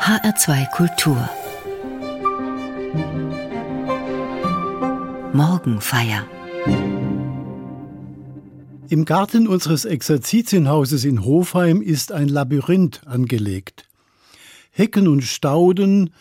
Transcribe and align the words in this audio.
HR2 0.00 0.70
Kultur 0.70 1.28
Morgenfeier 5.34 6.26
Im 8.88 9.04
Garten 9.04 9.46
unseres 9.46 9.84
Exerzitienhauses 9.84 11.04
in 11.04 11.22
Hofheim 11.22 11.82
ist 11.82 12.12
ein 12.12 12.28
Labyrinth 12.28 13.06
angelegt. 13.06 13.88
Hecken 14.70 15.06
und 15.06 15.22
Stauden, 15.22 16.14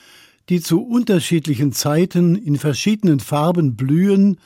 die 0.49 0.59
zu 0.59 0.83
unterschiedlichen 0.83 1.71
Zeiten 1.71 2.35
in 2.35 2.57
verschiedenen 2.57 3.21
Farben 3.21 3.77
blühen, 3.77 4.41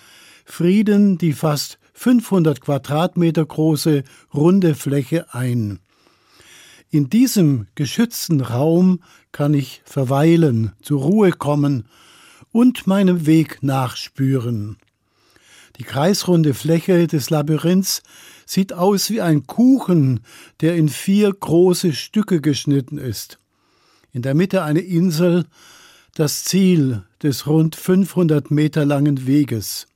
frieden 0.46 1.18
die 1.18 1.34
fast 1.34 1.80
500 1.94 2.62
Quadratmeter 2.62 3.44
große 3.44 4.04
runde 4.32 4.76
Fläche 4.76 5.34
ein. 5.34 5.80
In 6.94 7.10
diesem 7.10 7.66
geschützten 7.74 8.40
Raum 8.40 9.00
kann 9.32 9.56
ich 9.56 9.82
verweilen, 9.84 10.74
zur 10.84 11.02
Ruhe 11.02 11.32
kommen 11.32 11.86
und 12.52 12.86
meinem 12.86 13.26
Weg 13.26 13.64
nachspüren. 13.64 14.78
Die 15.80 15.86
kreisrunde 15.86 16.54
Fläche 16.54 17.08
des 17.08 17.32
Labyrinths 17.32 18.04
sieht 18.46 18.74
aus 18.74 19.10
wie 19.10 19.22
ein 19.22 19.48
Kuchen, 19.48 20.20
der 20.62 20.76
in 20.76 20.88
vier 20.88 21.34
große 21.34 21.94
Stücke 21.94 22.42
geschnitten 22.42 23.00
ist. 23.00 23.40
In 24.12 24.22
der 24.22 24.36
Mitte 24.36 24.62
eine 24.62 24.82
Insel, 24.82 25.46
das 26.14 26.44
Ziel 26.44 27.02
des 27.24 27.48
rund 27.48 27.76
500 27.76 28.52
Meter 28.52 28.86
langen 28.86 29.26
Weges. 29.26 29.88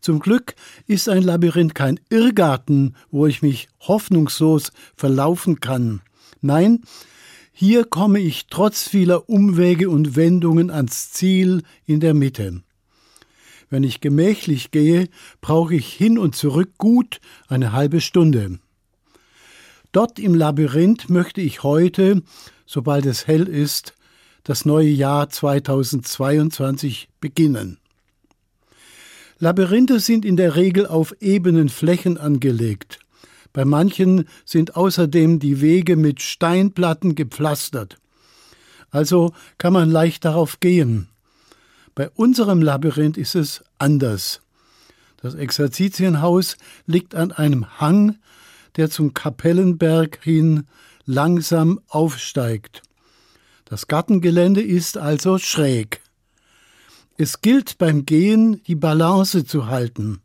Zum 0.00 0.20
Glück 0.20 0.54
ist 0.86 1.08
ein 1.08 1.22
Labyrinth 1.22 1.74
kein 1.74 2.00
Irrgarten, 2.10 2.96
wo 3.10 3.26
ich 3.26 3.42
mich 3.42 3.68
hoffnungslos 3.80 4.72
verlaufen 4.96 5.60
kann. 5.60 6.02
Nein, 6.40 6.82
hier 7.52 7.84
komme 7.84 8.20
ich 8.20 8.48
trotz 8.48 8.86
vieler 8.86 9.28
Umwege 9.28 9.88
und 9.88 10.14
Wendungen 10.14 10.70
ans 10.70 11.12
Ziel 11.12 11.62
in 11.86 12.00
der 12.00 12.14
Mitte. 12.14 12.62
Wenn 13.70 13.82
ich 13.82 14.00
gemächlich 14.00 14.70
gehe, 14.70 15.08
brauche 15.40 15.74
ich 15.74 15.92
hin 15.92 16.18
und 16.18 16.36
zurück 16.36 16.70
gut 16.78 17.20
eine 17.48 17.72
halbe 17.72 18.00
Stunde. 18.00 18.58
Dort 19.92 20.18
im 20.18 20.34
Labyrinth 20.34 21.08
möchte 21.08 21.40
ich 21.40 21.62
heute, 21.62 22.22
sobald 22.66 23.06
es 23.06 23.26
hell 23.26 23.48
ist, 23.48 23.94
das 24.44 24.64
neue 24.64 24.90
Jahr 24.90 25.30
2022 25.30 27.08
beginnen. 27.20 27.78
Labyrinthe 29.38 30.00
sind 30.00 30.24
in 30.24 30.36
der 30.36 30.56
Regel 30.56 30.86
auf 30.86 31.14
ebenen 31.20 31.68
Flächen 31.68 32.16
angelegt. 32.16 33.00
Bei 33.52 33.64
manchen 33.64 34.28
sind 34.44 34.76
außerdem 34.76 35.38
die 35.40 35.60
Wege 35.60 35.96
mit 35.96 36.22
Steinplatten 36.22 37.14
gepflastert. 37.14 37.98
Also 38.90 39.32
kann 39.58 39.72
man 39.72 39.90
leicht 39.90 40.24
darauf 40.24 40.60
gehen. 40.60 41.08
Bei 41.94 42.10
unserem 42.10 42.62
Labyrinth 42.62 43.16
ist 43.16 43.34
es 43.34 43.64
anders. 43.78 44.40
Das 45.22 45.34
Exerzitienhaus 45.34 46.56
liegt 46.86 47.14
an 47.14 47.32
einem 47.32 47.80
Hang, 47.80 48.18
der 48.76 48.90
zum 48.90 49.14
Kapellenberg 49.14 50.18
hin 50.22 50.66
langsam 51.04 51.80
aufsteigt. 51.88 52.82
Das 53.64 53.86
Gartengelände 53.86 54.62
ist 54.62 54.98
also 54.98 55.38
schräg. 55.38 56.00
Es 57.18 57.40
gilt 57.40 57.78
beim 57.78 58.04
Gehen 58.04 58.62
die 58.64 58.74
Balance 58.74 59.46
zu 59.46 59.68
halten. 59.68 60.20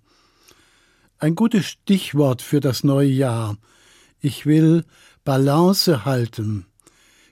Ein 1.19 1.35
gutes 1.35 1.65
Stichwort 1.65 2.41
für 2.41 2.59
das 2.59 2.83
neue 2.83 3.07
Jahr. 3.07 3.55
Ich 4.19 4.45
will 4.45 4.83
Balance 5.23 6.03
halten, 6.03 6.65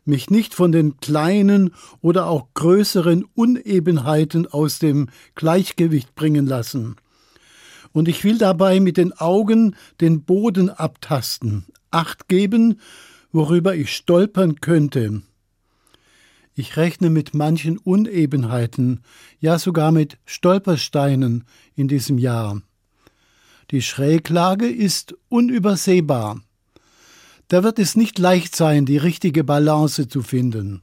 mich 0.05 0.29
nicht 0.29 0.53
von 0.53 0.71
den 0.71 0.95
kleinen 1.01 1.73
oder 1.99 2.27
auch 2.27 2.47
größeren 2.53 3.25
Unebenheiten 3.35 4.47
aus 4.47 4.79
dem 4.79 5.09
Gleichgewicht 5.35 6.15
bringen 6.15 6.47
lassen. 6.47 6.95
Und 7.91 8.07
ich 8.07 8.23
will 8.23 8.37
dabei 8.37 8.79
mit 8.79 8.95
den 8.95 9.11
Augen 9.11 9.75
den 9.99 10.23
Boden 10.23 10.69
abtasten, 10.69 11.65
acht 11.91 12.29
geben, 12.29 12.79
worüber 13.33 13.75
ich 13.75 13.93
stolpern 13.93 14.61
könnte. 14.61 15.21
Ich 16.59 16.75
rechne 16.75 17.09
mit 17.09 17.33
manchen 17.33 17.77
Unebenheiten, 17.77 18.99
ja 19.39 19.57
sogar 19.57 19.93
mit 19.93 20.17
Stolpersteinen 20.25 21.45
in 21.73 21.87
diesem 21.87 22.17
Jahr. 22.17 22.61
Die 23.71 23.81
Schräglage 23.81 24.67
ist 24.67 25.15
unübersehbar. 25.29 26.41
Da 27.47 27.63
wird 27.63 27.79
es 27.79 27.95
nicht 27.95 28.19
leicht 28.19 28.57
sein, 28.57 28.85
die 28.85 28.97
richtige 28.97 29.45
Balance 29.45 30.09
zu 30.09 30.21
finden. 30.21 30.81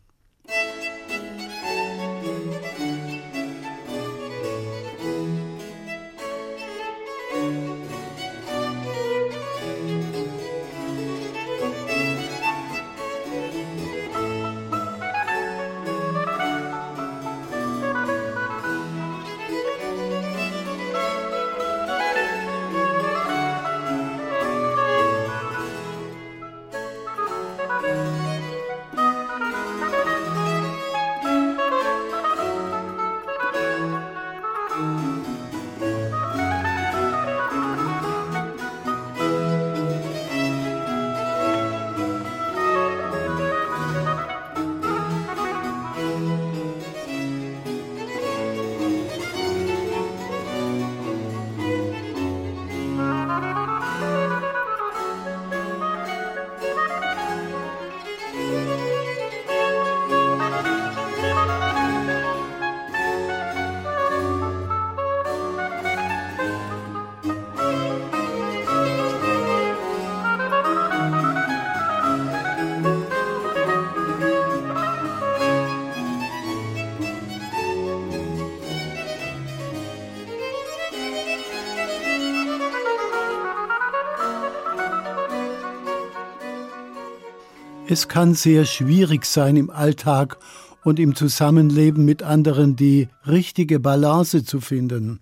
Es 87.88 88.08
kann 88.08 88.34
sehr 88.34 88.64
schwierig 88.64 89.24
sein 89.26 89.54
im 89.54 89.70
Alltag 89.70 90.38
und 90.82 90.98
im 90.98 91.14
Zusammenleben 91.14 92.04
mit 92.04 92.20
anderen 92.24 92.74
die 92.74 93.08
richtige 93.28 93.78
Balance 93.78 94.44
zu 94.44 94.60
finden. 94.60 95.20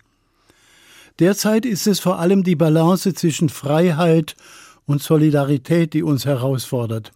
Derzeit 1.19 1.67
ist 1.67 1.87
es 1.87 2.01
vor 2.01 2.19
allem 2.19 2.43
die 2.43 2.57
Balance 2.57 3.13
zwischen 3.13 3.51
Freiheit 3.51 4.35
und 4.87 5.03
Solidarität, 5.03 5.93
die 5.93 6.03
uns 6.03 6.25
herausfordert. 6.25 7.13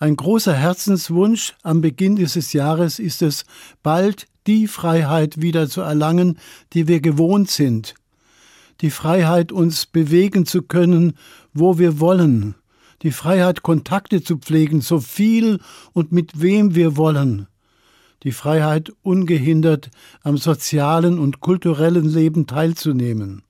Ein 0.00 0.16
großer 0.16 0.54
Herzenswunsch 0.54 1.54
am 1.62 1.80
Beginn 1.80 2.16
dieses 2.16 2.52
Jahres 2.52 2.98
ist 2.98 3.22
es, 3.22 3.44
bald 3.84 4.26
die 4.48 4.66
Freiheit 4.66 5.40
wieder 5.40 5.68
zu 5.68 5.80
erlangen, 5.80 6.38
die 6.72 6.88
wir 6.88 7.00
gewohnt 7.00 7.52
sind. 7.52 7.94
Die 8.80 8.90
Freiheit, 8.90 9.52
uns 9.52 9.86
bewegen 9.86 10.44
zu 10.44 10.62
können, 10.62 11.12
wo 11.54 11.78
wir 11.78 12.00
wollen, 12.00 12.56
die 13.02 13.12
Freiheit, 13.12 13.62
Kontakte 13.62 14.22
zu 14.22 14.38
pflegen, 14.38 14.80
so 14.80 15.00
viel 15.00 15.60
und 15.92 16.12
mit 16.12 16.40
wem 16.40 16.74
wir 16.74 16.96
wollen, 16.96 17.46
die 18.22 18.32
Freiheit, 18.32 18.92
ungehindert 19.02 19.90
am 20.22 20.36
sozialen 20.36 21.18
und 21.18 21.40
kulturellen 21.40 22.04
Leben 22.04 22.46
teilzunehmen. 22.46 23.42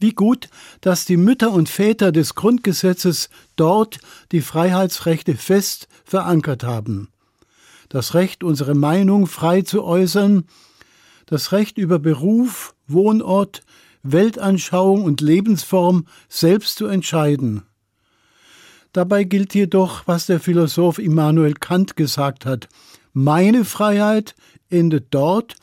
Wie 0.00 0.12
gut, 0.12 0.48
dass 0.80 1.04
die 1.04 1.16
Mütter 1.16 1.52
und 1.52 1.68
Väter 1.68 2.12
des 2.12 2.34
Grundgesetzes 2.34 3.30
dort 3.56 3.98
die 4.30 4.42
Freiheitsrechte 4.42 5.34
fest 5.34 5.88
verankert 6.04 6.62
haben. 6.62 7.08
Das 7.88 8.14
Recht, 8.14 8.44
unsere 8.44 8.74
Meinung 8.74 9.26
frei 9.26 9.62
zu 9.62 9.82
äußern, 9.82 10.44
das 11.26 11.52
Recht 11.52 11.78
über 11.78 11.98
Beruf, 11.98 12.74
Wohnort, 12.86 13.62
Weltanschauung 14.02 15.04
und 15.04 15.20
Lebensform 15.20 16.06
selbst 16.28 16.76
zu 16.76 16.86
entscheiden, 16.86 17.64
Dabei 18.92 19.24
gilt 19.24 19.54
jedoch, 19.54 20.06
was 20.06 20.26
der 20.26 20.40
Philosoph 20.40 20.98
Immanuel 20.98 21.54
Kant 21.54 21.96
gesagt 21.96 22.46
hat. 22.46 22.68
Meine 23.12 23.64
Freiheit 23.64 24.34
endet 24.70 25.06
dort, 25.10 25.56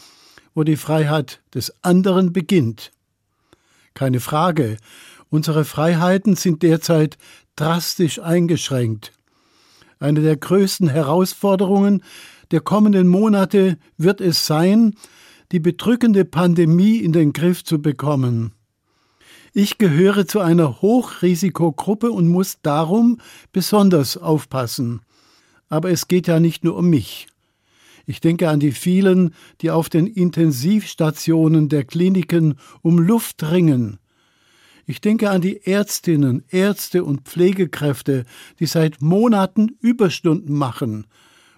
wo 0.54 0.64
die 0.64 0.78
Freiheit 0.78 1.42
des 1.54 1.74
anderen 1.84 2.34
beginnt. 2.34 2.92
Keine 3.94 4.20
Frage, 4.20 4.78
unsere 5.30 5.66
Freiheiten 5.66 6.36
sind 6.36 6.64
derzeit 6.64 7.18
drastisch 7.56 8.20
eingeschränkt. 8.20 9.14
Eine 10.00 10.22
der 10.22 10.38
größten 10.38 10.90
Herausforderungen 10.90 12.04
der 12.52 12.60
kommenden 12.60 13.08
Monate 13.08 13.78
wird 13.98 14.22
es 14.22 14.46
sein, 14.46 14.96
die 15.52 15.60
bedrückende 15.60 16.26
Pandemie 16.26 16.98
in 16.98 17.14
den 17.14 17.34
Griff 17.34 17.64
zu 17.64 17.82
bekommen. 17.82 18.55
Ich 19.58 19.78
gehöre 19.78 20.28
zu 20.28 20.42
einer 20.42 20.82
Hochrisikogruppe 20.82 22.12
und 22.12 22.28
muss 22.28 22.58
darum 22.62 23.22
besonders 23.54 24.18
aufpassen. 24.18 25.00
Aber 25.70 25.90
es 25.92 26.10
geht 26.10 26.28
ja 26.28 26.42
nicht 26.42 26.66
nur 26.66 26.76
um 26.76 26.90
mich. 26.90 27.28
Ich 28.06 28.20
denke 28.20 28.50
an 28.50 28.60
die 28.60 28.74
vielen, 28.74 29.34
die 29.62 29.72
auf 29.72 29.88
den 29.88 30.08
Intensivstationen 30.08 31.70
der 31.70 31.86
Kliniken 31.86 32.56
um 32.82 33.00
Luft 33.00 33.50
ringen. 33.50 33.98
Ich 34.88 35.00
denke 35.00 35.30
an 35.30 35.40
die 35.40 35.66
Ärztinnen, 35.66 36.44
Ärzte 36.50 37.06
und 37.06 37.22
Pflegekräfte, 37.22 38.26
die 38.60 38.66
seit 38.66 39.02
Monaten 39.02 39.78
Überstunden 39.80 40.54
machen, 40.54 41.08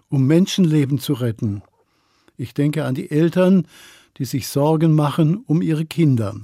um 0.08 0.28
Menschenleben 0.28 1.00
zu 1.00 1.14
retten. 1.14 1.64
Ich 2.38 2.54
denke 2.54 2.86
an 2.86 2.94
die 2.94 3.10
Eltern, 3.10 3.66
die 4.20 4.26
sich 4.26 4.48
Sorgen 4.48 4.94
machen 4.94 5.38
um 5.48 5.64
ihre 5.64 5.88
Kinder. 5.88 6.36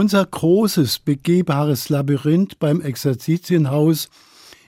Unser 0.00 0.24
großes, 0.24 1.00
begehbares 1.00 1.90
Labyrinth 1.90 2.58
beim 2.58 2.80
Exerzitienhaus 2.80 4.08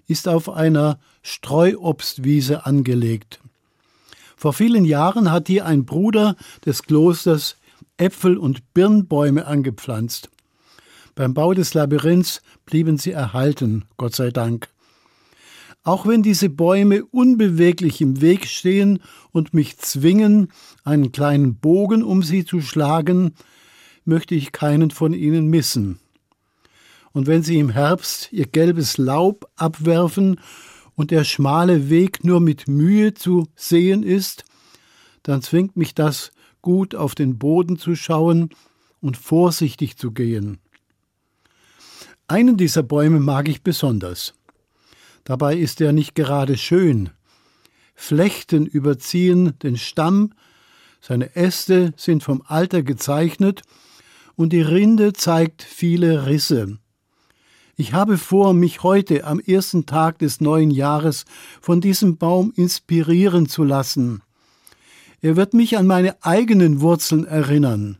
ist 0.06 0.28
auf 0.28 0.50
einer 0.50 0.98
Streuobstwiese 1.22 2.66
angelegt. 2.66 3.40
Vor 4.36 4.52
vielen 4.52 4.84
Jahren 4.84 5.30
hat 5.30 5.46
hier 5.46 5.64
ein 5.64 5.86
Bruder 5.86 6.36
des 6.66 6.82
Klosters 6.82 7.56
Äpfel- 7.96 8.36
und 8.36 8.74
Birnbäume 8.74 9.46
angepflanzt. 9.46 10.28
Beim 11.14 11.32
Bau 11.32 11.54
des 11.54 11.72
Labyrinths 11.72 12.42
blieben 12.66 12.98
sie 12.98 13.12
erhalten, 13.12 13.86
Gott 13.96 14.14
sei 14.14 14.32
Dank. 14.32 14.68
Auch 15.82 16.06
wenn 16.06 16.22
diese 16.22 16.50
Bäume 16.50 17.06
unbeweglich 17.06 18.02
im 18.02 18.20
Weg 18.20 18.46
stehen 18.46 18.98
und 19.30 19.54
mich 19.54 19.78
zwingen, 19.78 20.52
einen 20.84 21.10
kleinen 21.10 21.54
Bogen 21.54 22.02
um 22.02 22.22
sie 22.22 22.44
zu 22.44 22.60
schlagen, 22.60 23.32
möchte 24.04 24.34
ich 24.34 24.52
keinen 24.52 24.90
von 24.90 25.14
ihnen 25.14 25.46
missen. 25.48 26.00
Und 27.12 27.26
wenn 27.26 27.42
sie 27.42 27.58
im 27.58 27.70
Herbst 27.70 28.32
ihr 28.32 28.46
gelbes 28.46 28.96
Laub 28.98 29.50
abwerfen 29.56 30.40
und 30.94 31.10
der 31.10 31.24
schmale 31.24 31.90
Weg 31.90 32.24
nur 32.24 32.40
mit 32.40 32.68
Mühe 32.68 33.14
zu 33.14 33.48
sehen 33.54 34.02
ist, 34.02 34.44
dann 35.22 35.42
zwingt 35.42 35.76
mich 35.76 35.94
das, 35.94 36.32
gut 36.62 36.94
auf 36.94 37.14
den 37.14 37.38
Boden 37.38 37.76
zu 37.76 37.96
schauen 37.96 38.50
und 39.00 39.16
vorsichtig 39.16 39.96
zu 39.96 40.12
gehen. 40.12 40.58
Einen 42.28 42.56
dieser 42.56 42.82
Bäume 42.82 43.20
mag 43.20 43.48
ich 43.48 43.62
besonders. 43.62 44.34
Dabei 45.24 45.56
ist 45.56 45.80
er 45.80 45.92
nicht 45.92 46.14
gerade 46.14 46.56
schön. 46.56 47.10
Flechten 47.94 48.64
überziehen 48.64 49.58
den 49.62 49.76
Stamm, 49.76 50.32
seine 51.00 51.34
Äste 51.34 51.92
sind 51.96 52.22
vom 52.22 52.42
Alter 52.46 52.82
gezeichnet 52.82 53.62
und 54.36 54.52
die 54.52 54.62
Rinde 54.62 55.12
zeigt 55.12 55.62
viele 55.62 56.26
Risse. 56.26 56.78
Ich 57.76 57.92
habe 57.94 58.18
vor, 58.18 58.52
mich 58.54 58.82
heute 58.82 59.24
am 59.24 59.40
ersten 59.40 59.86
Tag 59.86 60.18
des 60.18 60.40
neuen 60.40 60.70
Jahres 60.70 61.24
von 61.60 61.80
diesem 61.80 62.18
Baum 62.18 62.52
inspirieren 62.54 63.48
zu 63.48 63.64
lassen. 63.64 64.22
Er 65.20 65.36
wird 65.36 65.54
mich 65.54 65.78
an 65.78 65.86
meine 65.86 66.22
eigenen 66.22 66.80
Wurzeln 66.80 67.24
erinnern. 67.24 67.98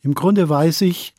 Im 0.00 0.14
Grunde 0.14 0.48
weiß 0.48 0.80
ich, 0.82 1.14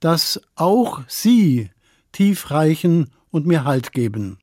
dass 0.00 0.40
auch 0.54 1.02
sie 1.08 1.70
tief 2.12 2.50
reichen 2.50 3.10
und 3.30 3.46
mir 3.46 3.64
Halt 3.64 3.92
geben. 3.92 4.38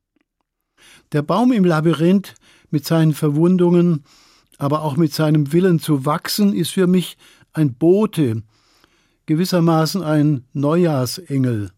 Der 1.12 1.22
Baum 1.22 1.52
im 1.52 1.64
Labyrinth 1.64 2.34
mit 2.70 2.84
seinen 2.84 3.14
Verwundungen, 3.14 4.04
aber 4.58 4.82
auch 4.82 4.96
mit 4.96 5.12
seinem 5.12 5.52
Willen 5.52 5.78
zu 5.78 6.04
wachsen, 6.04 6.54
ist 6.54 6.70
für 6.70 6.86
mich 6.86 7.16
ein 7.52 7.74
Bote, 7.74 8.42
gewissermaßen 9.26 10.02
ein 10.02 10.44
Neujahrsengel. 10.52 11.70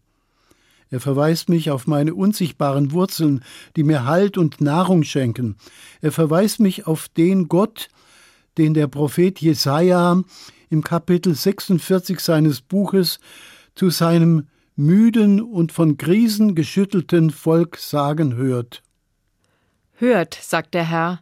Er 0.91 0.99
verweist 0.99 1.49
mich 1.49 1.69
auf 1.69 1.85
meine 1.85 2.15
unsichtbaren 2.15 2.91
Wurzeln, 2.91 3.43
die 3.75 3.83
mir 3.83 4.05
Halt 4.05 4.37
und 4.37 4.59
Nahrung 4.59 5.03
schenken. 5.03 5.55
Er 6.01 6.11
verweist 6.11 6.59
mich 6.59 6.87
auf 6.87 7.09
den 7.09 7.47
Gott, 7.47 7.89
den 8.57 8.73
der 8.73 8.87
Prophet 8.87 9.39
Jesaja 9.39 10.23
im 10.69 10.83
Kapitel 10.83 11.35
46 11.35 12.19
seines 12.19 12.61
Buches 12.61 13.19
zu 13.75 13.89
seinem 13.89 14.47
müden 14.75 15.41
und 15.41 15.71
von 15.71 15.97
Krisen 15.97 16.55
geschüttelten 16.55 17.29
Volk 17.29 17.77
sagen 17.77 18.35
hört. 18.35 18.81
Hört, 19.93 20.33
sagt 20.33 20.73
der 20.73 20.85
Herr, 20.85 21.21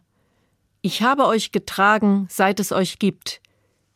ich 0.80 1.02
habe 1.02 1.26
euch 1.26 1.50
getragen, 1.50 2.26
seit 2.30 2.60
es 2.60 2.72
euch 2.72 2.98
gibt. 2.98 3.40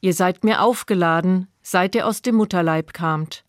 Ihr 0.00 0.14
seid 0.14 0.42
mir 0.42 0.60
aufgeladen, 0.60 1.46
seit 1.62 1.94
ihr 1.94 2.06
aus 2.06 2.22
dem 2.22 2.36
Mutterleib 2.36 2.92
kamt. 2.92 3.44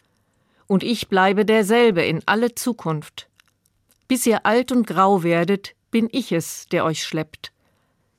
Und 0.67 0.83
ich 0.83 1.09
bleibe 1.09 1.45
derselbe 1.45 2.03
in 2.03 2.21
alle 2.25 2.55
Zukunft. 2.55 3.27
Bis 4.07 4.25
ihr 4.25 4.45
alt 4.45 4.71
und 4.71 4.87
grau 4.87 5.23
werdet, 5.23 5.75
bin 5.91 6.07
ich 6.11 6.31
es, 6.31 6.67
der 6.71 6.85
euch 6.85 7.03
schleppt. 7.03 7.51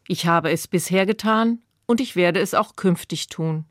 Ich 0.08 0.26
habe 0.26 0.50
es 0.50 0.68
bisher 0.68 1.06
getan, 1.06 1.60
und 1.86 2.00
ich 2.00 2.16
werde 2.16 2.40
es 2.40 2.54
auch 2.54 2.76
künftig 2.76 3.28
tun. 3.28 3.64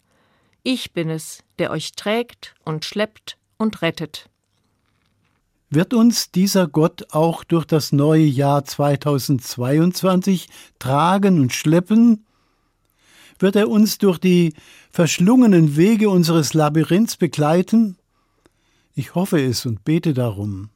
Ich 0.63 0.93
bin 0.93 1.09
es, 1.09 1.43
der 1.59 1.71
euch 1.71 1.93
trägt 1.93 2.55
und 2.63 2.85
schleppt 2.85 3.37
und 3.57 3.81
rettet. 3.81 4.29
Wird 5.69 5.93
uns 5.93 6.29
dieser 6.29 6.67
Gott 6.67 7.13
auch 7.13 7.43
durch 7.43 7.65
das 7.65 7.91
neue 7.91 8.25
Jahr 8.25 8.63
2022 8.63 10.47
tragen 10.77 11.39
und 11.39 11.51
schleppen? 11.53 12.25
Wird 13.39 13.55
er 13.55 13.69
uns 13.69 13.97
durch 13.97 14.17
die 14.17 14.53
verschlungenen 14.91 15.75
Wege 15.75 16.09
unseres 16.09 16.53
Labyrinths 16.53 17.17
begleiten? 17.17 17.97
Ich 18.95 19.15
hoffe 19.15 19.43
es 19.43 19.65
und 19.65 19.83
bete 19.83 20.13
darum. 20.13 20.69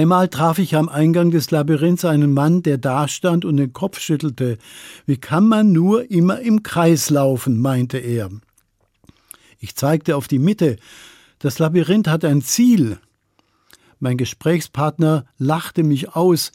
Einmal 0.00 0.28
traf 0.28 0.58
ich 0.58 0.76
am 0.76 0.88
Eingang 0.88 1.30
des 1.30 1.50
Labyrinths 1.50 2.06
einen 2.06 2.32
Mann, 2.32 2.62
der 2.62 2.78
dastand 2.78 3.44
und 3.44 3.58
den 3.58 3.74
Kopf 3.74 4.00
schüttelte. 4.00 4.56
Wie 5.04 5.18
kann 5.18 5.46
man 5.46 5.72
nur 5.72 6.10
immer 6.10 6.40
im 6.40 6.62
Kreis 6.62 7.10
laufen, 7.10 7.60
meinte 7.60 7.98
er. 7.98 8.30
Ich 9.58 9.76
zeigte 9.76 10.16
auf 10.16 10.26
die 10.26 10.38
Mitte. 10.38 10.76
Das 11.38 11.58
Labyrinth 11.58 12.08
hat 12.08 12.24
ein 12.24 12.40
Ziel. 12.40 12.98
Mein 13.98 14.16
Gesprächspartner 14.16 15.26
lachte 15.36 15.82
mich 15.82 16.16
aus. 16.16 16.52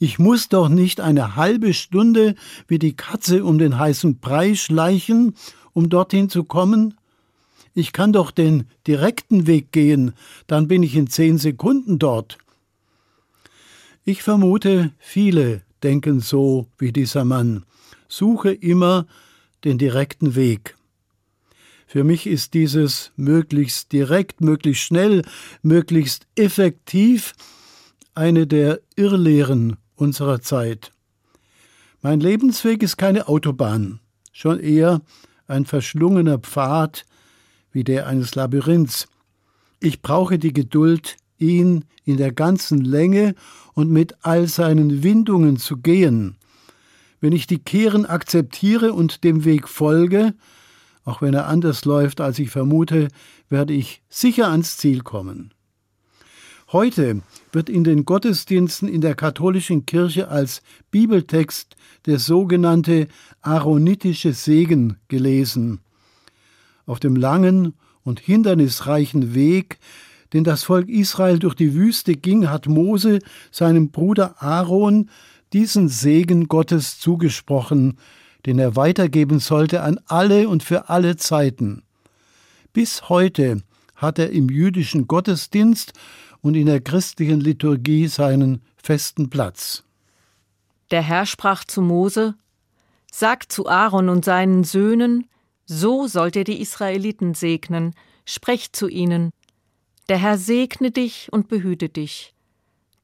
Ich 0.00 0.18
muss 0.18 0.48
doch 0.48 0.68
nicht 0.68 1.00
eine 1.00 1.36
halbe 1.36 1.74
Stunde 1.74 2.34
wie 2.66 2.80
die 2.80 2.96
Katze 2.96 3.44
um 3.44 3.58
den 3.58 3.78
heißen 3.78 4.18
Brei 4.18 4.56
schleichen, 4.56 5.36
um 5.72 5.88
dorthin 5.88 6.30
zu 6.30 6.42
kommen. 6.42 6.94
Ich 7.74 7.92
kann 7.92 8.12
doch 8.12 8.32
den 8.32 8.64
direkten 8.88 9.46
Weg 9.46 9.70
gehen, 9.70 10.14
dann 10.48 10.66
bin 10.66 10.82
ich 10.82 10.96
in 10.96 11.06
zehn 11.06 11.38
Sekunden 11.38 12.00
dort. 12.00 12.38
Ich 14.08 14.22
vermute, 14.22 14.90
viele 14.98 15.60
denken 15.82 16.20
so 16.20 16.66
wie 16.78 16.92
dieser 16.92 17.26
Mann. 17.26 17.66
Suche 18.08 18.54
immer 18.54 19.06
den 19.64 19.76
direkten 19.76 20.34
Weg. 20.34 20.78
Für 21.86 22.04
mich 22.04 22.26
ist 22.26 22.54
dieses 22.54 23.12
möglichst 23.16 23.92
direkt, 23.92 24.40
möglichst 24.40 24.82
schnell, 24.82 25.26
möglichst 25.60 26.26
effektiv 26.36 27.34
eine 28.14 28.46
der 28.46 28.80
Irrlehren 28.96 29.76
unserer 29.94 30.40
Zeit. 30.40 30.90
Mein 32.00 32.20
Lebensweg 32.20 32.82
ist 32.82 32.96
keine 32.96 33.28
Autobahn, 33.28 34.00
schon 34.32 34.58
eher 34.58 35.02
ein 35.48 35.66
verschlungener 35.66 36.38
Pfad 36.38 37.04
wie 37.72 37.84
der 37.84 38.06
eines 38.06 38.34
Labyrinths. 38.34 39.06
Ich 39.80 40.00
brauche 40.00 40.38
die 40.38 40.54
Geduld, 40.54 41.18
ihn 41.38 41.84
in 42.04 42.16
der 42.16 42.32
ganzen 42.32 42.84
Länge 42.84 43.34
und 43.78 43.92
mit 43.92 44.16
all 44.22 44.48
seinen 44.48 45.04
Windungen 45.04 45.56
zu 45.56 45.76
gehen. 45.76 46.34
Wenn 47.20 47.30
ich 47.30 47.46
die 47.46 47.60
Kehren 47.60 48.06
akzeptiere 48.06 48.92
und 48.92 49.22
dem 49.22 49.44
Weg 49.44 49.68
folge, 49.68 50.34
auch 51.04 51.22
wenn 51.22 51.32
er 51.32 51.46
anders 51.46 51.84
läuft, 51.84 52.20
als 52.20 52.40
ich 52.40 52.50
vermute, 52.50 53.06
werde 53.48 53.74
ich 53.74 54.02
sicher 54.08 54.48
ans 54.48 54.78
Ziel 54.78 55.02
kommen. 55.02 55.54
Heute 56.72 57.22
wird 57.52 57.68
in 57.68 57.84
den 57.84 58.04
Gottesdiensten 58.04 58.88
in 58.88 59.00
der 59.00 59.14
katholischen 59.14 59.86
Kirche 59.86 60.26
als 60.26 60.60
Bibeltext 60.90 61.76
der 62.04 62.18
sogenannte 62.18 63.06
aaronitische 63.42 64.32
Segen 64.32 64.96
gelesen. 65.06 65.78
Auf 66.84 66.98
dem 66.98 67.14
langen 67.14 67.74
und 68.02 68.18
hindernisreichen 68.18 69.36
Weg 69.36 69.78
den 70.32 70.44
das 70.44 70.64
Volk 70.64 70.88
Israel 70.88 71.38
durch 71.38 71.54
die 71.54 71.74
Wüste 71.74 72.14
ging, 72.14 72.50
hat 72.50 72.66
Mose 72.66 73.20
seinem 73.50 73.90
Bruder 73.90 74.42
Aaron 74.42 75.08
diesen 75.52 75.88
Segen 75.88 76.48
Gottes 76.48 76.98
zugesprochen, 76.98 77.98
den 78.46 78.58
er 78.58 78.76
weitergeben 78.76 79.40
sollte 79.40 79.82
an 79.82 79.98
alle 80.06 80.48
und 80.48 80.62
für 80.62 80.88
alle 80.88 81.16
Zeiten. 81.16 81.82
Bis 82.72 83.08
heute 83.08 83.62
hat 83.96 84.18
er 84.18 84.30
im 84.30 84.48
jüdischen 84.48 85.08
Gottesdienst 85.08 85.92
und 86.40 86.54
in 86.54 86.66
der 86.66 86.80
christlichen 86.80 87.40
Liturgie 87.40 88.06
seinen 88.06 88.62
festen 88.76 89.30
Platz. 89.30 89.84
Der 90.90 91.02
Herr 91.02 91.26
sprach 91.26 91.64
zu 91.64 91.82
Mose: 91.82 92.34
Sag 93.10 93.50
zu 93.50 93.66
Aaron 93.66 94.08
und 94.08 94.24
seinen 94.24 94.64
Söhnen, 94.64 95.26
so 95.66 96.06
sollt 96.06 96.36
ihr 96.36 96.44
die 96.44 96.60
Israeliten 96.60 97.34
segnen, 97.34 97.94
sprecht 98.24 98.76
zu 98.76 98.88
ihnen, 98.88 99.30
der 100.08 100.18
Herr 100.18 100.38
segne 100.38 100.90
dich 100.90 101.28
und 101.32 101.48
behüte 101.48 101.88
dich. 101.88 102.34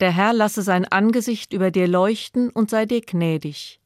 Der 0.01 0.11
Herr 0.11 0.33
lasse 0.33 0.63
sein 0.63 0.85
Angesicht 0.87 1.53
über 1.53 1.71
dir 1.71 1.87
leuchten 1.87 2.51
und 2.51 2.71
sei 2.71 2.87
dir 2.87 3.01
gnädig. 3.01 3.81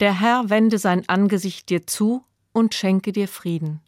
Der 0.00 0.20
Herr 0.20 0.48
wende 0.48 0.78
sein 0.78 1.08
Angesicht 1.08 1.68
dir 1.68 1.86
zu 1.86 2.24
und 2.52 2.74
schenke 2.74 3.12
dir 3.12 3.28
Frieden. 3.28 3.80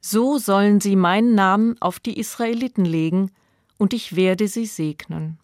So 0.00 0.38
sollen 0.38 0.80
sie 0.80 0.96
meinen 0.96 1.34
Namen 1.34 1.80
auf 1.80 2.00
die 2.00 2.18
Israeliten 2.18 2.84
legen, 2.84 3.30
und 3.78 3.92
ich 3.92 4.16
werde 4.16 4.48
sie 4.48 4.66
segnen. 4.66 5.38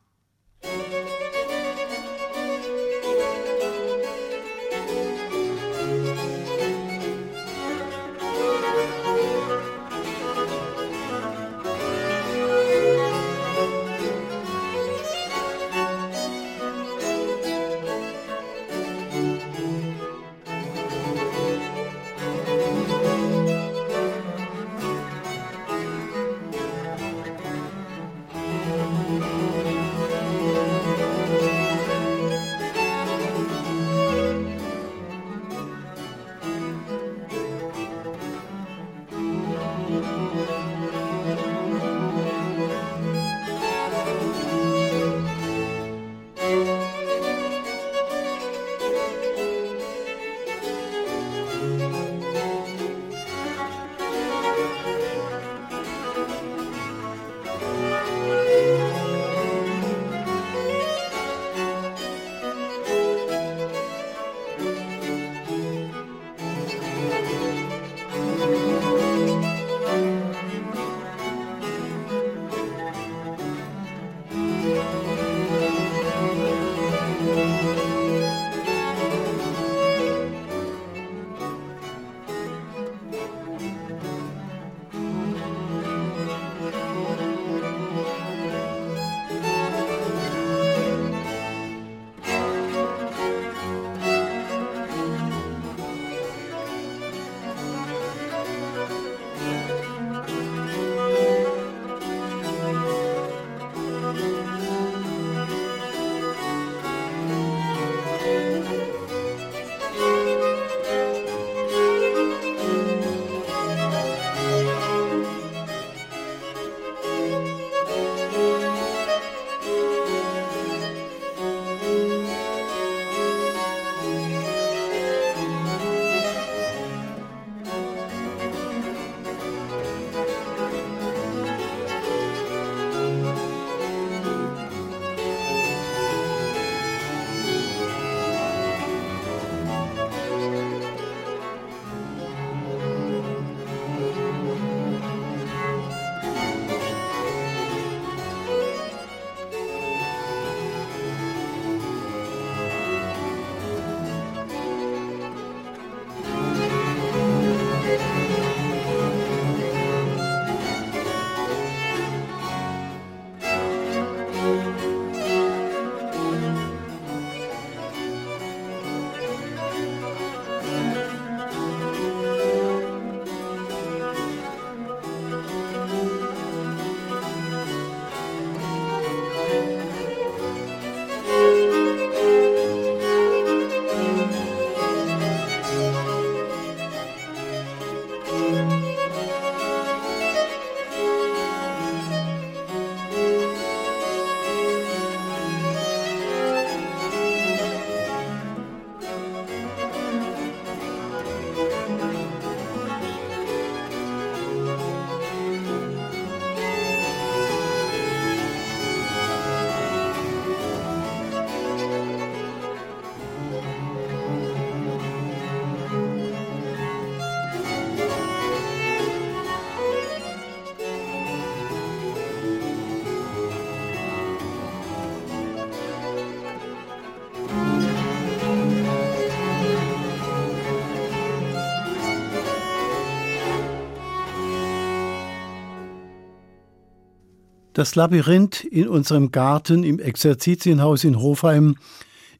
Das 237.74 237.94
Labyrinth 237.94 238.64
in 238.64 238.86
unserem 238.86 239.30
Garten 239.32 239.82
im 239.82 239.98
Exerzitienhaus 239.98 241.04
in 241.04 241.18
Hofheim 241.18 241.76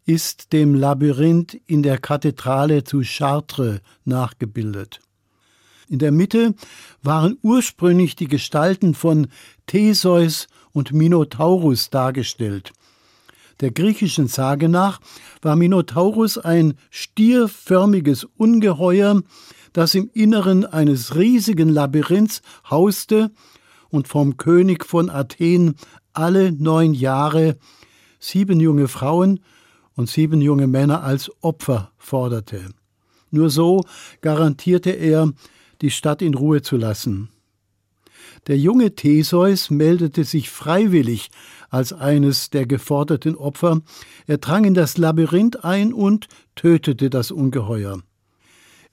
ist 0.04 0.52
dem 0.52 0.74
Labyrinth 0.74 1.58
in 1.66 1.82
der 1.82 1.96
Kathedrale 1.96 2.84
zu 2.84 3.00
Chartres 3.02 3.80
nachgebildet. 4.04 5.00
In 5.88 6.00
der 6.00 6.12
Mitte 6.12 6.54
waren 7.02 7.38
ursprünglich 7.40 8.14
die 8.14 8.28
Gestalten 8.28 8.92
von 8.94 9.28
Theseus 9.66 10.48
und 10.72 10.92
Minotaurus 10.92 11.88
dargestellt. 11.88 12.72
Der 13.60 13.70
griechischen 13.70 14.28
Sage 14.28 14.68
nach 14.68 15.00
war 15.40 15.56
Minotaurus 15.56 16.36
ein 16.36 16.74
stierförmiges 16.90 18.24
Ungeheuer, 18.36 19.22
das 19.72 19.94
im 19.94 20.10
Inneren 20.12 20.66
eines 20.66 21.14
riesigen 21.16 21.70
Labyrinths 21.70 22.42
hauste 22.68 23.30
und 23.92 24.08
vom 24.08 24.38
König 24.38 24.84
von 24.84 25.10
Athen 25.10 25.76
alle 26.12 26.50
neun 26.50 26.94
Jahre 26.94 27.56
sieben 28.18 28.58
junge 28.58 28.88
Frauen 28.88 29.40
und 29.94 30.08
sieben 30.08 30.40
junge 30.40 30.66
Männer 30.66 31.04
als 31.04 31.30
Opfer 31.42 31.92
forderte. 31.98 32.70
Nur 33.30 33.50
so 33.50 33.84
garantierte 34.20 34.90
er, 34.90 35.32
die 35.82 35.90
Stadt 35.90 36.22
in 36.22 36.34
Ruhe 36.34 36.62
zu 36.62 36.76
lassen. 36.76 37.28
Der 38.46 38.56
junge 38.56 38.94
Theseus 38.94 39.70
meldete 39.70 40.24
sich 40.24 40.48
freiwillig 40.48 41.30
als 41.68 41.92
eines 41.92 42.50
der 42.50 42.66
geforderten 42.66 43.36
Opfer, 43.36 43.82
er 44.26 44.38
drang 44.38 44.64
in 44.64 44.74
das 44.74 44.96
Labyrinth 44.96 45.64
ein 45.64 45.92
und 45.92 46.28
tötete 46.54 47.10
das 47.10 47.30
Ungeheuer. 47.30 48.00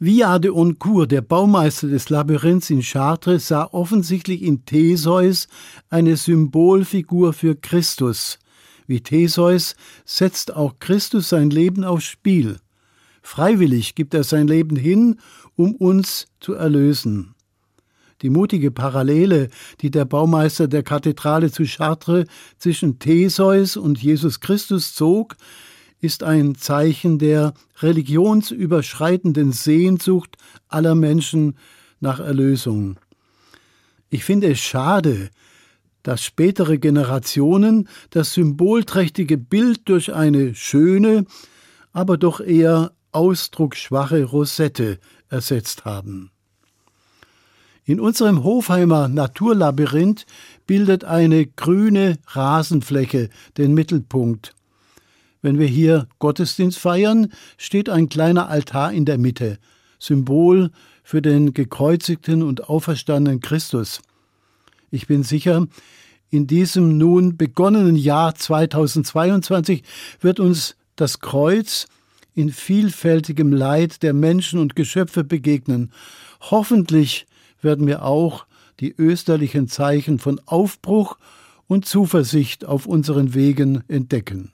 Via 0.02 0.40
de 0.40 0.50
Oncourt, 0.52 1.12
der 1.12 1.20
Baumeister 1.20 1.90
des 1.90 2.10
Labyrinths 2.10 2.70
in 2.70 2.82
Chartres, 2.82 3.50
sah 3.50 3.66
offensichtlich 3.74 4.44
in 4.44 4.64
Theseus 4.64 5.50
eine 5.90 6.16
Symbolfigur 6.16 7.34
für 7.34 7.58
Christus. 7.58 8.40
Wie 8.88 9.02
Theseus 9.02 9.76
setzt 10.06 10.56
auch 10.56 10.80
Christus 10.80 11.28
sein 11.28 11.50
Leben 11.50 11.84
aufs 11.84 12.06
Spiel. 12.06 12.60
Freiwillig 13.22 13.94
gibt 13.94 14.14
er 14.14 14.24
sein 14.24 14.48
Leben 14.48 14.78
hin, 14.78 15.18
um 15.58 15.76
uns 15.76 16.28
zu 16.40 16.54
erlösen. 16.54 17.36
Die 18.22 18.30
mutige 18.30 18.72
Parallele, 18.72 19.50
die 19.82 19.92
der 19.92 20.06
Baumeister 20.06 20.70
der 20.70 20.84
Kathedrale 20.84 21.52
zu 21.52 21.66
Chartres 21.66 22.26
zwischen 22.58 23.00
Theseus 23.00 23.76
und 23.76 24.02
Jesus 24.02 24.40
Christus 24.40 24.94
zog, 24.94 25.36
ist 26.02 26.24
ein 26.24 26.56
Zeichen 26.56 27.20
der 27.20 27.54
religionsüberschreitenden 27.80 29.52
Sehnsucht 29.52 30.38
aller 30.68 30.96
Menschen 30.96 31.58
nach 32.00 32.20
Erlösung. 32.20 32.98
Ich 34.10 34.24
finde 34.24 34.52
es 34.52 34.60
schade, 34.60 35.30
dass 36.04 36.24
spätere 36.24 36.78
Generationen 36.78 37.88
das 38.10 38.34
symbolträchtige 38.34 39.38
Bild 39.38 39.90
durch 39.90 40.14
eine 40.14 40.56
schöne, 40.56 41.26
aber 41.92 42.18
doch 42.18 42.40
eher 42.40 42.94
ausdrucksschwache 43.12 44.24
Rosette 44.24 45.00
ersetzt 45.30 45.86
haben. 45.86 46.32
In 47.84 48.00
unserem 48.00 48.44
Hofheimer 48.44 49.08
Naturlabyrinth 49.08 50.26
bildet 50.68 51.04
eine 51.06 51.48
grüne 51.48 52.20
Rasenfläche 52.28 53.30
den 53.58 53.74
Mittelpunkt. 53.74 54.54
Wenn 55.42 55.58
wir 55.58 55.68
hier 55.68 56.08
Gottesdienst 56.20 56.78
feiern, 56.78 57.32
steht 57.58 57.90
ein 57.90 58.10
kleiner 58.10 58.50
Altar 58.50 58.92
in 58.92 59.06
der 59.06 59.18
Mitte, 59.18 59.58
Symbol 59.98 60.72
für 61.04 61.22
den 61.22 61.54
gekreuzigten 61.54 62.44
und 62.44 62.70
auferstandenen 62.70 63.40
Christus. 63.40 64.02
Ich 64.92 65.08
bin 65.08 65.24
sicher, 65.24 65.66
in 66.30 66.46
diesem 66.46 66.98
nun 66.98 67.38
begonnenen 67.38 67.96
Jahr 67.96 68.36
2022 68.36 69.84
wird 70.20 70.40
uns 70.40 70.76
das 70.96 71.20
Kreuz 71.22 71.88
in 72.36 72.52
vielfältigem 72.52 73.52
Leid 73.52 74.04
der 74.04 74.14
Menschen 74.14 74.60
und 74.60 74.76
Geschöpfe 74.76 75.24
begegnen. 75.24 75.92
Hoffentlich 76.42 77.28
werden 77.62 77.88
wir 77.88 78.04
auch 78.04 78.46
die 78.80 78.94
österlichen 78.98 79.68
Zeichen 79.68 80.20
von 80.20 80.40
Aufbruch 80.46 81.18
und 81.68 81.86
Zuversicht 81.86 82.66
auf 82.66 82.86
unseren 82.86 83.34
Wegen 83.34 83.84
entdecken. 83.88 84.52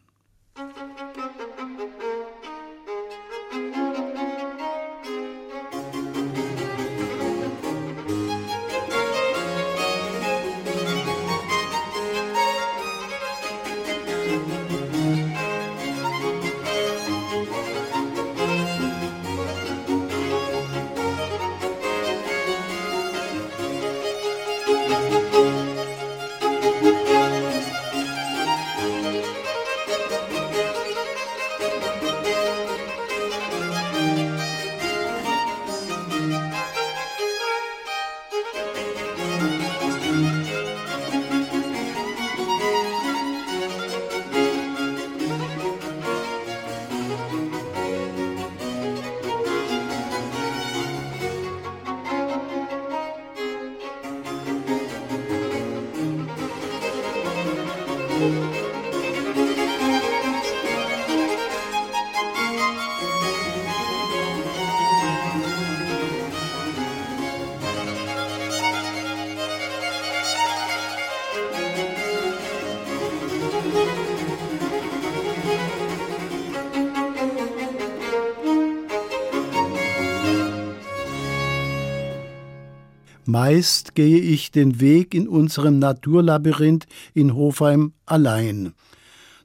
Meist 83.27 83.95
gehe 83.95 84.19
ich 84.19 84.51
den 84.51 84.79
Weg 84.79 85.13
in 85.13 85.27
unserem 85.27 85.79
Naturlabyrinth 85.79 86.85
in 87.13 87.33
Hofheim 87.33 87.93
allein. 88.05 88.73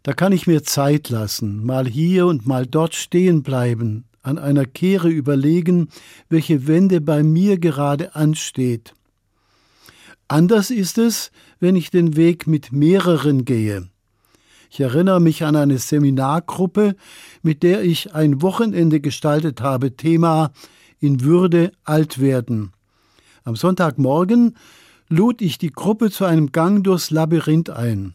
Da 0.03 0.12
kann 0.12 0.33
ich 0.33 0.47
mir 0.47 0.62
Zeit 0.62 1.09
lassen, 1.09 1.64
mal 1.64 1.87
hier 1.87 2.27
und 2.27 2.47
mal 2.47 2.66
dort 2.66 2.95
stehen 2.95 3.43
bleiben, 3.43 4.05
an 4.23 4.38
einer 4.38 4.66
Kehre 4.66 5.09
überlegen, 5.09 5.88
welche 6.29 6.66
Wende 6.66 7.01
bei 7.01 7.23
mir 7.23 7.59
gerade 7.59 8.14
ansteht. 8.14 8.95
Anders 10.29 10.71
ist 10.71 10.99
es, 10.99 11.33
wenn 11.59 11.75
ich 11.75 11.90
den 11.90 12.16
Weg 12.16 12.47
mit 12.47 12.73
mehreren 12.73 13.45
gehe. 13.45 13.88
Ich 14.71 14.81
erinnere 14.81 15.21
mich 15.21 15.43
an 15.43 15.57
eine 15.57 15.79
Seminargruppe, 15.79 16.95
mit 17.43 17.62
der 17.62 17.83
ich 17.83 18.14
ein 18.14 18.40
Wochenende 18.40 19.01
gestaltet 19.01 19.61
habe, 19.61 19.97
Thema 19.97 20.53
in 21.01 21.23
Würde 21.23 21.73
alt 21.85 22.21
werden. 22.21 22.73
Am 23.44 23.57
Sonntagmorgen 23.57 24.57
lud 25.09 25.42
ich 25.42 25.59
die 25.59 25.72
Gruppe 25.72 26.11
zu 26.11 26.24
einem 26.24 26.53
Gang 26.53 26.85
durchs 26.85 27.11
Labyrinth 27.11 27.70
ein. 27.70 28.14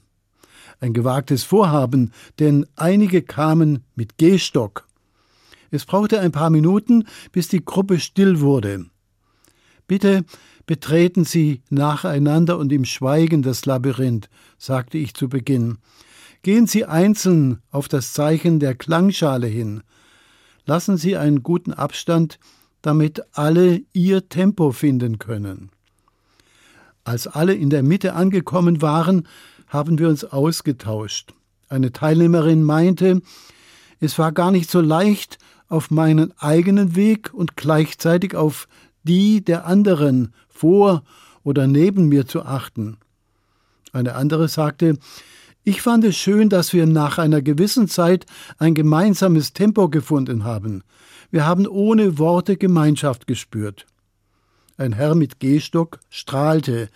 Ein 0.79 0.93
gewagtes 0.93 1.43
Vorhaben, 1.43 2.11
denn 2.39 2.65
einige 2.75 3.21
kamen 3.21 3.83
mit 3.95 4.17
Gehstock. 4.17 4.88
Es 5.71 5.85
brauchte 5.85 6.19
ein 6.19 6.31
paar 6.31 6.49
Minuten, 6.49 7.05
bis 7.31 7.47
die 7.47 7.63
Gruppe 7.63 7.99
still 7.99 8.39
wurde. 8.39 8.85
Bitte 9.88 10.25
betreten 10.65 11.25
Sie 11.25 11.61
nacheinander 11.69 12.57
und 12.57 12.71
im 12.71 12.85
Schweigen 12.85 13.41
das 13.41 13.65
Labyrinth, 13.65 14.29
sagte 14.57 14.97
ich 14.97 15.13
zu 15.13 15.29
Beginn. 15.29 15.77
Gehen 16.43 16.67
Sie 16.67 16.85
einzeln 16.85 17.59
auf 17.71 17.88
das 17.88 18.13
Zeichen 18.13 18.59
der 18.59 18.75
Klangschale 18.75 19.47
hin. 19.47 19.81
Lassen 20.65 20.97
Sie 20.97 21.17
einen 21.17 21.43
guten 21.43 21.73
Abstand 21.73 22.39
damit 22.85 23.23
alle 23.33 23.81
ihr 23.93 24.29
Tempo 24.29 24.71
finden 24.71 25.17
können. 25.17 25.69
Als 27.03 27.27
alle 27.27 27.53
in 27.53 27.69
der 27.69 27.83
Mitte 27.83 28.13
angekommen 28.13 28.81
waren, 28.81 29.27
haben 29.67 29.97
wir 29.97 30.07
uns 30.07 30.23
ausgetauscht. 30.23 31.33
Eine 31.69 31.91
Teilnehmerin 31.91 32.63
meinte, 32.63 33.21
es 33.99 34.19
war 34.19 34.31
gar 34.31 34.51
nicht 34.51 34.69
so 34.69 34.81
leicht, 34.81 35.39
auf 35.67 35.89
meinen 35.89 36.31
eigenen 36.37 36.95
Weg 36.95 37.33
und 37.33 37.55
gleichzeitig 37.55 38.35
auf 38.35 38.67
die 39.03 39.43
der 39.43 39.65
anderen 39.65 40.33
vor 40.47 41.03
oder 41.43 41.67
neben 41.67 42.07
mir 42.07 42.27
zu 42.27 42.43
achten. 42.43 42.97
Eine 43.93 44.15
andere 44.15 44.47
sagte, 44.47 44.97
ich 45.63 45.81
fand 45.81 46.03
es 46.03 46.15
schön, 46.15 46.49
dass 46.49 46.73
wir 46.73 46.85
nach 46.85 47.17
einer 47.17 47.41
gewissen 47.41 47.87
Zeit 47.87 48.27
ein 48.59 48.75
gemeinsames 48.75 49.53
Tempo 49.53 49.89
gefunden 49.89 50.43
haben. 50.43 50.83
Wir 51.31 51.45
haben 51.45 51.67
ohne 51.67 52.17
Worte 52.17 52.57
Gemeinschaft 52.57 53.27
gespürt. 53.27 53.85
Ein 54.77 54.93
Herr 54.93 55.15
mit 55.15 55.39
Gehstock 55.39 55.99
strahlte. 56.09 56.89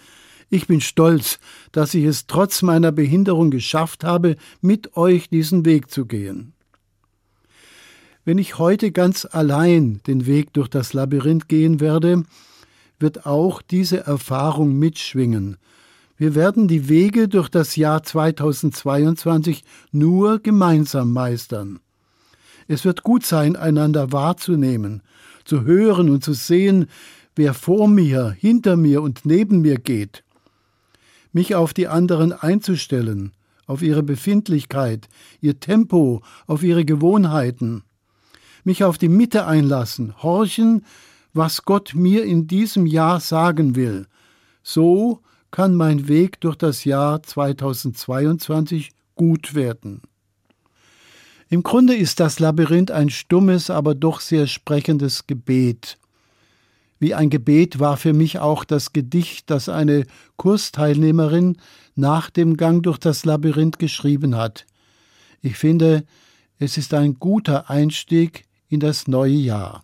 Ich 0.49 0.67
bin 0.67 0.81
stolz, 0.81 1.39
dass 1.71 1.93
ich 1.93 2.05
es 2.05 2.27
trotz 2.27 2.61
meiner 2.61 2.91
Behinderung 2.91 3.51
geschafft 3.51 4.03
habe, 4.03 4.35
mit 4.61 4.97
euch 4.97 5.29
diesen 5.29 5.65
Weg 5.65 5.91
zu 5.91 6.05
gehen. 6.05 6.53
Wenn 8.25 8.37
ich 8.37 8.57
heute 8.57 8.91
ganz 8.91 9.25
allein 9.25 10.01
den 10.07 10.25
Weg 10.25 10.53
durch 10.53 10.67
das 10.67 10.93
Labyrinth 10.93 11.47
gehen 11.47 11.79
werde, 11.79 12.23
wird 12.99 13.25
auch 13.25 13.61
diese 13.61 14.05
Erfahrung 14.05 14.77
mitschwingen. 14.77 15.57
Wir 16.17 16.35
werden 16.35 16.67
die 16.67 16.89
Wege 16.89 17.29
durch 17.29 17.47
das 17.47 17.77
Jahr 17.77 18.03
2022 18.03 19.63
nur 19.91 20.39
gemeinsam 20.39 21.13
meistern. 21.13 21.79
Es 22.69 22.85
wird 22.85 23.01
gut 23.01 23.25
sein, 23.25 23.55
einander 23.55 24.11
wahrzunehmen, 24.11 25.01
zu 25.43 25.63
hören 25.63 26.07
und 26.07 26.23
zu 26.23 26.33
sehen, 26.33 26.85
wer 27.35 27.55
vor 27.55 27.87
mir, 27.87 28.29
hinter 28.29 28.77
mir 28.77 29.01
und 29.01 29.25
neben 29.25 29.61
mir 29.61 29.79
geht. 29.79 30.23
Mich 31.33 31.55
auf 31.55 31.73
die 31.73 31.87
anderen 31.87 32.31
einzustellen, 32.31 33.31
auf 33.65 33.81
ihre 33.81 34.03
Befindlichkeit, 34.03 35.09
ihr 35.41 35.59
Tempo, 35.59 36.21
auf 36.45 36.61
ihre 36.61 36.85
Gewohnheiten. 36.85 37.81
Mich 38.63 38.83
auf 38.83 38.99
die 38.99 39.09
Mitte 39.09 39.47
einlassen, 39.47 40.21
horchen, 40.21 40.85
was 41.33 41.65
Gott 41.65 41.95
mir 41.95 42.23
in 42.23 42.45
diesem 42.45 42.85
Jahr 42.85 43.19
sagen 43.19 43.75
will. 43.75 44.05
So 44.61 45.21
kann 45.49 45.73
mein 45.73 46.07
Weg 46.07 46.39
durch 46.39 46.55
das 46.55 46.85
Jahr 46.85 47.23
2022 47.23 48.91
gut 49.15 49.55
werden. 49.55 50.03
Im 51.49 51.63
Grunde 51.63 51.95
ist 51.95 52.19
das 52.19 52.39
Labyrinth 52.39 52.91
ein 52.91 53.09
stummes, 53.09 53.71
aber 53.71 53.95
doch 53.95 54.19
sehr 54.21 54.45
sprechendes 54.45 55.25
Gebet. 55.25 55.97
Wie 56.99 57.15
ein 57.15 57.31
Gebet 57.31 57.79
war 57.79 57.97
für 57.97 58.13
mich 58.13 58.37
auch 58.37 58.63
das 58.63 58.93
Gedicht, 58.93 59.49
das 59.49 59.67
eine 59.67 60.05
Kursteilnehmerin 60.37 61.57
nach 61.95 62.29
dem 62.29 62.55
Gang 62.55 62.83
durch 62.83 62.99
das 62.99 63.25
Labyrinth 63.25 63.79
geschrieben 63.79 64.35
hat. 64.35 64.67
Ich 65.41 65.57
finde, 65.57 66.05
es 66.59 66.77
ist 66.77 66.93
ein 66.93 67.17
guter 67.19 67.69
Einstieg 67.69 68.45
in 68.67 68.79
das 68.79 69.07
neue 69.07 69.33
Jahr. 69.33 69.83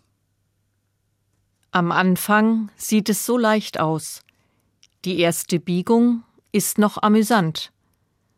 Am 1.72 1.90
Anfang 1.90 2.70
sieht 2.76 3.08
es 3.08 3.26
so 3.26 3.36
leicht 3.36 3.80
aus. 3.80 4.22
Die 5.04 5.18
erste 5.18 5.58
Biegung 5.58 6.22
ist 6.52 6.78
noch 6.78 7.02
amüsant. 7.02 7.72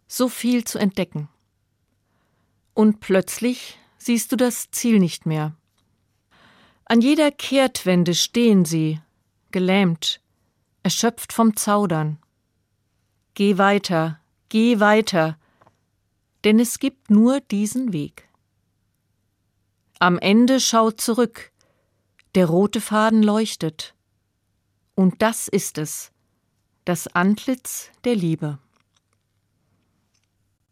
So 0.07 0.29
viel 0.29 0.64
zu 0.64 0.79
entdecken. 0.79 1.29
Und 2.79 3.01
plötzlich 3.01 3.77
siehst 3.99 4.31
du 4.31 4.37
das 4.37 4.71
Ziel 4.71 5.01
nicht 5.01 5.27
mehr. 5.27 5.57
An 6.85 7.01
jeder 7.01 7.33
Kehrtwende 7.33 8.14
stehen 8.14 8.64
sie, 8.64 9.01
gelähmt, 9.51 10.21
erschöpft 10.85 11.33
vom 11.33 11.57
Zaudern. 11.57 12.21
Geh 13.35 13.59
weiter, 13.59 14.21
geh 14.49 14.79
weiter, 14.79 15.37
denn 16.45 16.61
es 16.61 16.79
gibt 16.79 17.11
nur 17.11 17.41
diesen 17.41 17.93
Weg. 17.93 18.29
Am 19.99 20.17
Ende 20.17 20.61
schau 20.61 20.93
zurück, 20.93 21.51
der 22.37 22.47
rote 22.47 22.81
Faden 22.81 23.25
leuchtet. 23.25 23.97
Und 24.95 25.21
das 25.21 25.49
ist 25.49 25.79
es, 25.79 26.12
das 26.85 27.09
Antlitz 27.09 27.91
der 28.05 28.14
Liebe. 28.14 28.61